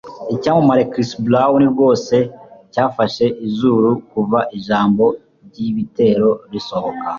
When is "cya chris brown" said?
0.85-1.61